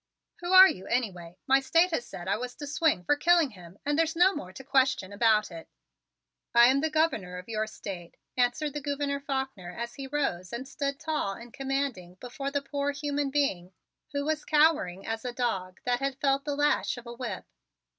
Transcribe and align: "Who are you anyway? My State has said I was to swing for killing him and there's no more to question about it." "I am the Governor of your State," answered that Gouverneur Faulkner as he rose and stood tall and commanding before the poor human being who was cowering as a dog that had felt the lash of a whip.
"Who 0.39 0.51
are 0.51 0.67
you 0.67 0.87
anyway? 0.87 1.37
My 1.45 1.59
State 1.59 1.91
has 1.91 2.07
said 2.07 2.27
I 2.27 2.35
was 2.35 2.55
to 2.55 2.65
swing 2.65 3.03
for 3.03 3.15
killing 3.15 3.51
him 3.51 3.77
and 3.85 3.99
there's 3.99 4.15
no 4.15 4.33
more 4.33 4.51
to 4.51 4.63
question 4.63 5.13
about 5.13 5.51
it." 5.51 5.69
"I 6.55 6.69
am 6.71 6.81
the 6.81 6.89
Governor 6.89 7.37
of 7.37 7.47
your 7.47 7.67
State," 7.67 8.17
answered 8.35 8.73
that 8.73 8.83
Gouverneur 8.83 9.19
Faulkner 9.19 9.69
as 9.71 9.93
he 9.93 10.07
rose 10.07 10.51
and 10.51 10.67
stood 10.67 10.99
tall 10.99 11.33
and 11.33 11.53
commanding 11.53 12.15
before 12.15 12.49
the 12.49 12.63
poor 12.63 12.89
human 12.93 13.29
being 13.29 13.73
who 14.11 14.25
was 14.25 14.43
cowering 14.43 15.05
as 15.05 15.23
a 15.23 15.33
dog 15.33 15.79
that 15.83 15.99
had 15.99 16.17
felt 16.17 16.45
the 16.45 16.55
lash 16.55 16.97
of 16.97 17.05
a 17.05 17.13
whip. 17.13 17.45